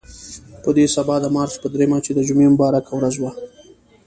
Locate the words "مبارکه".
2.53-2.91